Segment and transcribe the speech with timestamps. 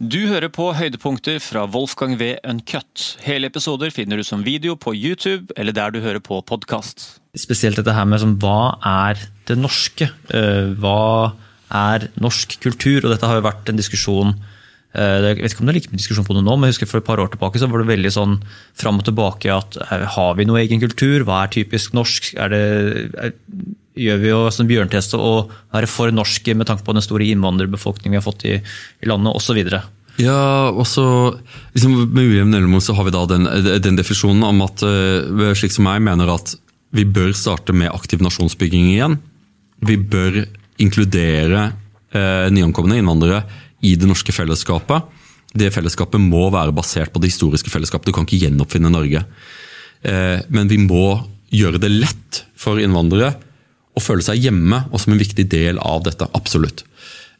[0.00, 2.30] Du hører på høydepunkter fra Wolfgang V.
[2.48, 3.02] Uncut.
[3.20, 7.18] Hele episoder finner du som video på YouTube eller der du hører på podkast.
[7.36, 10.08] Spesielt dette her med sånn, hva er det norske?
[10.32, 11.34] Eh, Hva
[11.68, 13.04] er norsk kultur?
[13.04, 15.92] Og dette har jo vært en diskusjon eh, Jeg vet ikke om det er like
[15.92, 17.84] mye diskusjon på det nå, men jeg husker for et par år tilbake så var
[17.84, 18.38] det veldig sånn
[18.80, 21.28] fram og tilbake at eh, har vi noe egen kultur?
[21.28, 22.32] Hva er typisk norsk?
[22.40, 23.34] Er det,
[24.00, 25.32] gjør vi jo som bjørnteste å
[25.74, 29.36] være for norske med tanke på den store innvandrerbefolkningen vi har fått i, i landet,
[29.36, 29.60] osv.?
[30.20, 31.04] Ja, og så
[31.72, 33.46] liksom, Med ujevn mellomrom så har vi da den,
[33.80, 36.56] den definisjonen om at uh, slik som jeg mener at
[36.96, 39.20] vi bør starte med aktiv nasjonsbygging igjen.
[39.86, 40.42] Vi bør
[40.82, 43.44] inkludere uh, nyankomne innvandrere
[43.86, 45.06] i det norske fellesskapet.
[45.54, 48.10] Det fellesskapet må være basert på det historiske fellesskapet.
[48.10, 49.22] Du kan ikke gjenoppfinne Norge.
[50.02, 51.20] Uh, men vi må
[51.54, 53.32] gjøre det lett for innvandrere
[53.96, 56.28] å føle seg hjemme og som en viktig del av dette.
[56.36, 56.84] Absolutt.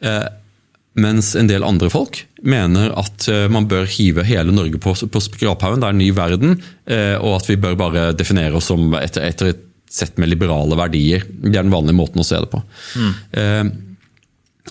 [0.00, 0.26] Eh,
[0.98, 5.22] mens en del andre folk mener at eh, man bør hive hele Norge på, på
[5.22, 5.82] skraphaugen.
[5.82, 6.56] Det er en ny verden,
[6.90, 10.76] eh, og at vi bør bare definere oss som etter, etter et sett med liberale
[10.76, 11.24] verdier.
[11.28, 12.62] Det er den vanlige måten å se det på.
[13.32, 13.68] Eh,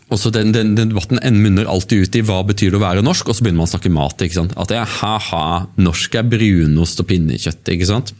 [0.07, 3.03] og så den, den, den debatten munner alltid ut i hva betyr det å være
[3.03, 4.21] norsk, og så begynner man å snakke mat.
[4.23, 4.55] ikke sant?
[4.59, 5.47] At det er ha-ha,
[5.81, 7.73] norsk er brunost og pinnekjøtt.
[7.73, 8.13] ikke sant?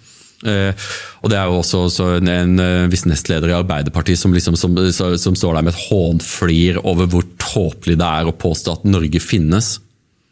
[0.46, 0.88] Eh,
[1.26, 4.78] og det er jo også en, en eh, viss nestleder i Arbeiderpartiet som, liksom, som,
[4.94, 9.22] som, står der med et hånflir over hvor tåpelig det er å påstå at Norge
[9.24, 9.78] finnes.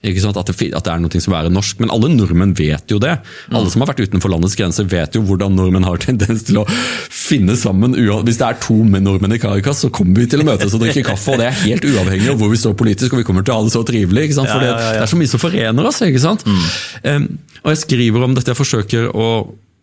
[0.06, 1.80] At, det, at det er noe som er norsk.
[1.82, 3.16] Men alle nordmenn vet jo det.
[3.50, 6.66] Alle som har vært utenfor landets grenser vet jo hvordan nordmenn har tendens til å
[7.10, 7.98] finne sammen.
[7.98, 10.86] Hvis det er to med nordmenn i Caracas, så kommer vi til å møtes og
[10.86, 11.34] drikke kaffe.
[11.34, 13.60] og Det er helt uavhengig av hvor vi står politisk, og vi kommer til å
[13.60, 14.30] ha det så trivelig.
[14.38, 14.78] For ja.
[14.78, 16.04] det er så mye som forener oss.
[16.06, 16.46] ikke sant?
[16.46, 17.30] Um,
[17.64, 19.30] og jeg skriver om dette, jeg forsøker å,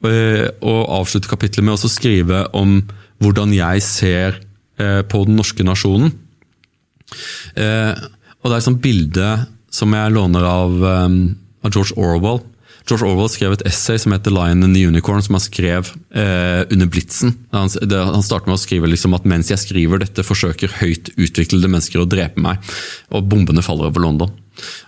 [0.03, 2.81] å avslutte kapitlet med å skrive om
[3.23, 4.41] hvordan jeg ser
[4.81, 6.11] eh, på den norske nasjonen.
[7.55, 7.93] Eh,
[8.43, 9.29] og det er et sånt bilde
[9.73, 12.43] som jeg låner av, av George Orwell.
[12.89, 16.63] George Orwell skrev et essay som heter 'Lion and the Unicorn', som han skrev eh,
[16.71, 17.37] under blitsen.
[17.53, 21.13] Han, det, han starter med å skrive liksom at mens jeg skriver dette, forsøker høyt
[21.17, 22.59] utviklede mennesker å drepe meg,
[23.11, 24.33] og bombene faller over London.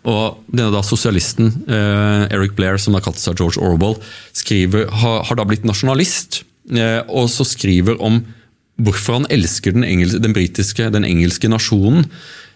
[0.05, 3.97] Og denne da Sosialisten eh, Eric Blair, som da kalt seg George Orwell,
[4.37, 6.43] skriver, har, har da blitt nasjonalist,
[6.75, 8.25] eh, og så skriver om
[8.83, 12.09] hvorfor han elsker den, engelske, den britiske, den engelske nasjonen.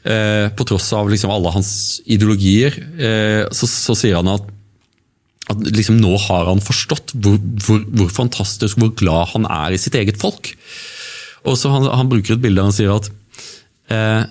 [0.09, 1.71] Eh, på tross av liksom alle hans
[2.07, 4.47] ideologier, eh, så, så sier han at,
[5.49, 9.81] at liksom nå har han forstått hvor, hvor, hvor fantastisk, hvor glad han er i
[9.81, 10.53] sitt eget folk.
[11.49, 13.09] Og så Han, han bruker et bilde der han sier at
[13.95, 14.27] eh,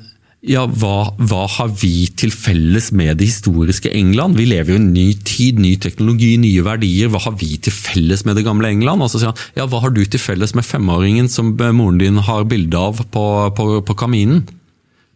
[0.48, 4.38] ja, hva, hva har vi til felles med det historiske England?
[4.38, 7.10] Vi lever jo i en ny tid, ny teknologi, nye verdier.
[7.12, 9.02] Hva har vi til felles med det gamle England?
[9.02, 12.22] Og så sier han, ja, hva har du til felles med femåringen som moren din
[12.24, 13.26] har bilde av på,
[13.58, 14.46] på, på kaminen?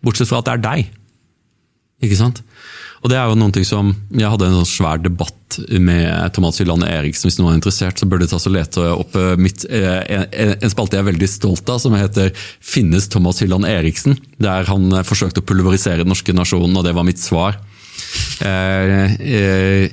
[0.01, 0.91] Bortsett fra at det er deg.
[2.01, 2.41] Ikke sant?
[3.01, 6.62] Og det er jo noen ting som, Jeg hadde en sånn svær debatt med Thomas
[6.62, 7.28] Hylland Eriksen.
[7.28, 10.53] Hvis noen er interessert, så bør de ta og lete opp eh, mitt, eh, en,
[10.53, 14.88] en spalte jeg er veldig stolt av, som heter 'Finnes Thomas Hylland Eriksen?', der han
[14.94, 17.59] eh, forsøkte å pulverisere den norske nasjonen, og det var mitt svar.
[18.41, 19.91] Eh, eh,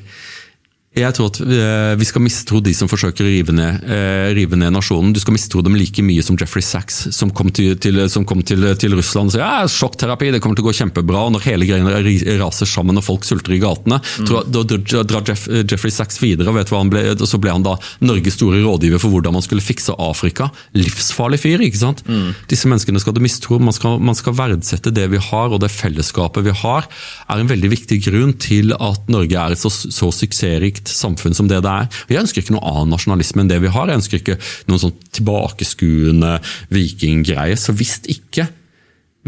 [0.99, 4.57] jeg tror at eh, vi skal mistro de som forsøker å rive ned, eh, rive
[4.59, 5.13] ned nasjonen.
[5.15, 8.43] Du skal mistro dem like mye som Jeffrey Sachs, som kom til, til, som kom
[8.43, 11.25] til, til Russland og sa ja, sjokkterapi, det kommer til å gå kjempebra.
[11.29, 14.53] og Når hele greiene raser sammen og folk sulter i gatene, tror jeg-
[14.89, 16.49] da drar Jeff, Jeffrey Sachs videre.
[16.49, 19.43] og vet hva han ble, Så ble han da Norges store rådgiver for hvordan man
[19.45, 20.51] skulle fikse Afrika.
[20.75, 22.03] Livsfarlig fyr, ikke sant?
[22.49, 23.59] Disse menneskene skal du mistro.
[23.61, 26.87] Man skal, man skal verdsette det vi har, og det fellesskapet vi har,
[27.29, 31.49] er en veldig viktig grunn til at Norge er et så, så suksessrikt samfunn som
[31.51, 31.89] det det er.
[32.09, 33.91] Jeg ønsker ikke noe annen nasjonalisme enn det vi har.
[33.91, 34.39] Jeg ønsker ikke
[34.71, 36.39] noen sånn tilbakeskuende
[36.75, 37.59] vikinggreie.
[37.59, 38.49] Så visst ikke.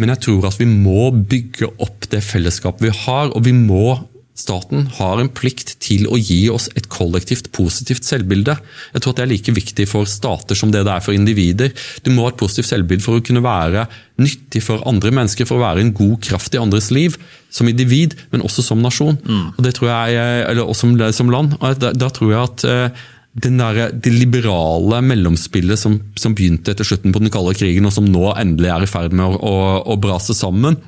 [0.01, 3.99] Men jeg tror at vi må bygge opp det fellesskapet vi har, og vi må
[4.41, 8.57] Staten har en plikt til å gi oss et kollektivt positivt selvbilde.
[8.95, 11.75] Jeg tror at Det er like viktig for stater som det det er for individer.
[12.05, 13.87] Du må ha et positivt selvbilde for å kunne være
[14.21, 17.17] nyttig for andre mennesker, for å være en god kraft i andres liv.
[17.51, 19.19] Som individ, men også som nasjon.
[19.57, 20.21] Og det tror jeg,
[20.51, 21.57] eller som, som land.
[21.61, 23.09] Og da, da tror jeg at eh,
[23.45, 27.95] den der, det liberale mellomspillet som, som begynte etter slutten på den kalde krigen, og
[27.95, 29.59] som nå endelig er i ferd med å, å,
[29.95, 30.79] å brase sammen,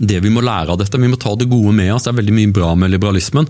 [0.00, 2.06] det vi må lære av dette, Vi må ta det gode med oss.
[2.06, 3.48] Det er veldig mye bra med liberalismen,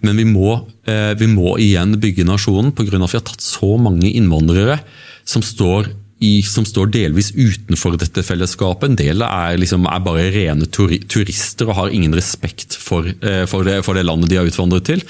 [0.00, 3.02] men vi må, eh, vi må igjen bygge nasjonen pga.
[3.02, 4.80] at vi har tatt så mange innvandrere
[5.24, 5.90] som står,
[6.20, 8.88] i, som står delvis utenfor dette fellesskapet.
[8.90, 13.62] En del er, liksom, er bare rene turister og har ingen respekt for, eh, for,
[13.62, 15.02] det, for det landet de har utvandret til.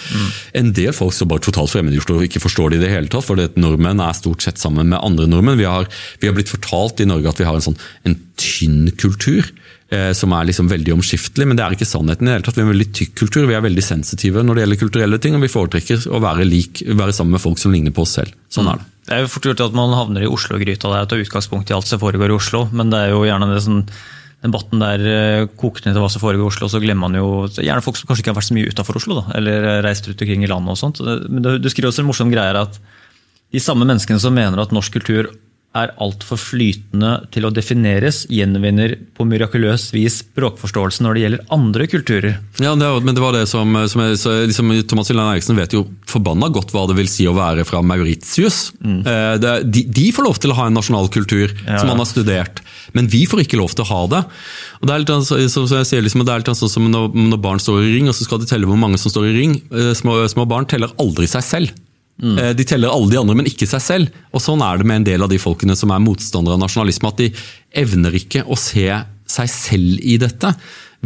[0.55, 3.25] En del folk står bare totalt fremmedgjort og ikke forstår det i det hele tatt.
[3.25, 5.59] for Nordmenn er stort sett sammen med andre nordmenn.
[5.59, 5.89] Vi har,
[6.21, 9.49] vi har blitt fortalt i Norge at vi har en sånn en tynn kultur.
[9.95, 12.27] Eh, som er liksom veldig omskiftelig, men det er ikke sannheten.
[12.27, 12.59] i det hele tatt.
[12.59, 15.39] Vi er en veldig tykk kultur, vi er veldig sensitive når det gjelder kulturelle ting,
[15.39, 18.37] og vi foretrekker å være, lik, være sammen med folk som ligner på oss selv.
[18.53, 18.93] Sånn er det.
[19.09, 21.89] Det er jo fort gjort at man havner i Oslo-gryta der tar utgangspunkt i alt
[21.89, 23.83] som foregår i Oslo, men det er jo gjerne det sånn
[24.45, 27.31] debatten der eh, koker ned til hva som foregår i Oslo, så glemmer man jo
[27.57, 30.07] gjerne folk som kanskje ikke har vært så mye utafor Oslo, da, eller eh, reist
[30.07, 31.01] rundt omkring i landet og sånt.
[31.27, 32.79] Men du, skriver også en morsom greie at
[33.49, 35.33] de samme menneskene som mener at norsk kultur
[35.79, 41.87] er altfor flytende til å defineres, gjenvinner på mirakuløst vis språkforståelsen når det gjelder andre
[41.91, 42.37] kulturer.
[42.63, 45.75] Ja, det, men det var det som, som, jeg, så, liksom, Thomas Hylland Eriksen vet
[45.77, 48.61] jo forbanna godt hva det vil si å være fra Mauritius.
[48.85, 52.09] Eh, det, de, de får lov til å ha en nasjonal kultur som han har
[52.09, 52.63] studert,
[52.97, 54.23] men vi får ikke lov til å ha det.
[54.81, 56.73] Og det er litt, sånn- så, så, så jeg sier liksom, det er litt sånn
[56.73, 59.13] som når, når barn står i ring, og så skal de telle hvor mange som
[59.13, 59.59] står i ring.
[59.73, 61.75] Eh, Små, små barn teller aldri seg selv.
[62.23, 64.19] Eh, De teller alle de andre, men ikke seg selv.
[64.35, 67.09] Og Sånn er det med en del av de folkene som er motstandere av nasjonalisme.
[67.13, 67.31] At de
[67.79, 68.89] evner ikke å se
[69.29, 70.55] seg selv i dette.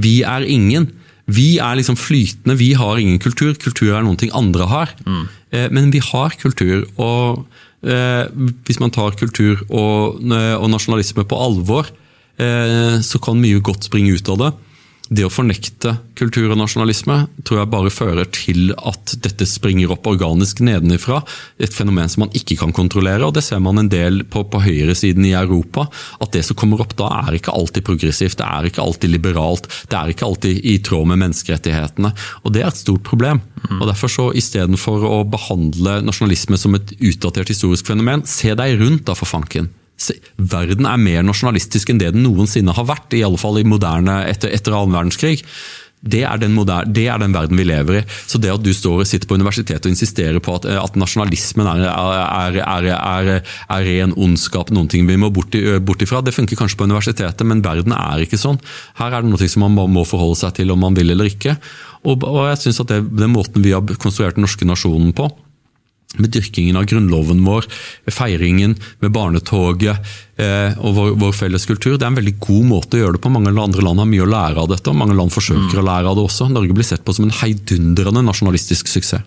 [0.00, 0.90] Vi er ingen.
[1.32, 3.54] Vi er liksom flytende, vi har ingen kultur.
[3.54, 4.94] Kultur er noe andre har.
[5.06, 5.28] Mm.
[5.70, 6.86] Men vi har kultur.
[6.96, 7.46] og
[7.84, 8.26] eh,
[8.66, 11.90] Hvis man tar kultur og, nasjonalisme på alvor,
[12.38, 14.52] eh, så kan mye godt springe ut av det.
[15.12, 20.06] Det å fornekte kultur og nasjonalisme tror jeg bare fører til at dette springer opp
[20.08, 21.18] organisk nedenifra.
[21.60, 24.62] Et fenomen som man ikke kan kontrollere, og det ser man en del på, på
[24.64, 25.84] høyresiden i Europa.
[26.22, 29.68] At det som kommer opp da er ikke alltid progressivt, det er ikke alltid liberalt,
[29.92, 32.14] det er ikke alltid i tråd med menneskerettighetene.
[32.46, 33.44] Og det er et stort problem.
[33.82, 39.04] Og derfor så istedenfor å behandle nasjonalisme som et utdatert historisk fenomen, se deg rundt
[39.10, 39.68] da for fanken.
[40.36, 44.22] Verden er mer nasjonalistisk enn det den noensinne har vært, i alle fall i moderne
[44.30, 45.40] etter, etter annen verdenskrig.
[46.02, 48.02] Det er, den moder- det er den verden vi lever i.
[48.26, 51.68] Så det at du står og sitter på universitetet og insisterer på at, at nasjonalismen
[51.76, 51.84] er,
[52.58, 53.30] er, er,
[53.86, 57.62] ren ondskap, noen ting vi må bort, i, ifra, det funker kanskje på universitetet, men
[57.62, 58.58] verden er ikke sånn.
[58.98, 61.54] Her er det noe som man må forholde seg til om man vil eller ikke.
[62.02, 65.30] Og, og jeg synes at det, Den måten vi har konstruert den norske nasjonen på,
[66.20, 67.68] med dyrkingen av grunnloven vår,
[68.04, 71.96] med feiringen, med barnetoget eh, og vår, vår felles kultur.
[71.96, 73.32] Det er en veldig god måte å gjøre det på.
[73.32, 76.10] Mange andre land har mye å lære av dette, og mange land forsøker å lære
[76.10, 76.50] av det også.
[76.52, 79.24] Norge blir sett på som en heidundrende nasjonalistisk suksess.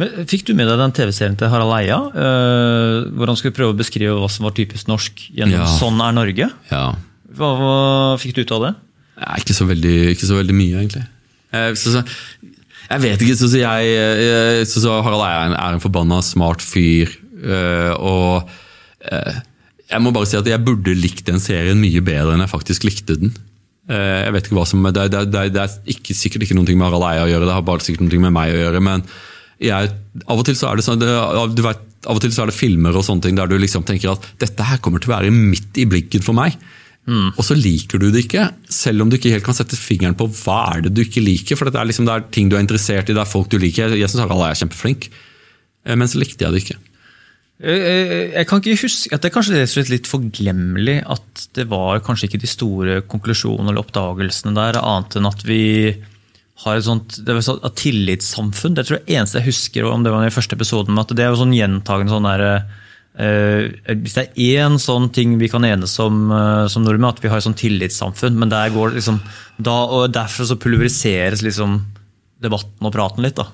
[0.00, 3.74] Men Fikk du med deg den TV-serien til Harald Eia, eh, hvor han skulle prøve
[3.74, 5.66] å beskrive hva som var typisk norsk gjennom Ja.
[5.66, 6.50] 'Sånn er Norge'?
[6.70, 6.84] Ja.
[7.36, 7.74] Hva, hva
[8.20, 8.74] fikk du ut av det?
[9.20, 11.04] Ja, ikke, så veldig, ikke så veldig mye, egentlig.
[11.52, 12.04] Eh, så, så,
[12.90, 13.36] jeg vet ikke.
[13.38, 17.12] Så, jeg, jeg så, så Harald Eia er en, forbanna smart fyr.
[17.40, 18.50] eh, og
[19.06, 19.38] eh,
[19.90, 22.86] jeg må bare si at jeg burde likt den serien mye bedre enn jeg faktisk
[22.86, 23.34] likte den.
[23.90, 26.66] Eh, jeg vet ikke hva som, Det, det, det, det er ikke, sikkert ikke noe
[26.74, 28.82] med Harald Eia å gjøre, det har bare sikkert noe med meg å gjøre.
[28.90, 29.06] men
[29.60, 29.90] jeg,
[30.24, 32.56] av og til så er det sånn, du vet, av og til så er det
[32.56, 35.32] filmer og sånne ting der du liksom tenker at dette her kommer til å være
[35.34, 36.56] midt i blinken for meg.
[37.08, 40.28] Og så liker du det ikke, selv om du ikke helt kan sette fingeren på
[40.42, 41.58] hva er det du ikke liker.
[41.58, 43.56] For det er, liksom, det er ting du er interessert i, det er folk du
[43.58, 43.96] liker.
[43.96, 45.08] Jeg syns Harald er kjempeflink,
[45.86, 46.78] Eh, men så likte jeg det ikke.
[47.60, 52.00] Jeg, jeg, jeg kan ikke huske at Det er kanskje litt forglemmelig at det var
[52.04, 55.64] kanskje ikke de store konklusjonene eller oppdagelsene der, annet enn at vi
[56.64, 58.76] har et sånt det var sånn, et tillitssamfunn.
[58.76, 61.24] Det tror jeg eneste jeg husker om det var i den første episoden, at det
[61.24, 62.88] er jo sånn gjentagende sånn der, eh,
[63.20, 67.28] Hvis det er én sånn ting vi kan enes om eh, som nordmenn, at vi
[67.28, 69.20] har et sånt tillitssamfunn, men der går liksom
[69.60, 71.80] da, og Derfor så pulveriseres liksom
[72.40, 73.36] debatten og praten litt.
[73.36, 73.50] da.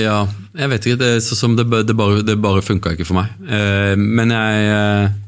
[0.00, 0.22] Ja,
[0.56, 1.00] jeg vet ikke.
[1.02, 3.34] Det, så som det, det bare, det bare funka ikke for meg.
[3.44, 5.18] Eh, men jeg, eh,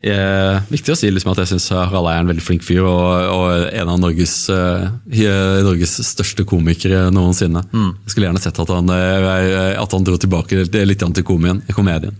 [0.00, 3.10] jeg Viktig å si liksom at jeg syns Harald er en veldig flink fyr, og,
[3.34, 4.86] og en av Norges, eh,
[5.66, 7.66] Norges største komikere noensinne.
[8.06, 11.60] Jeg skulle gjerne sett at han, eh, at han dro tilbake litt til komedien.
[11.76, 12.16] komedien.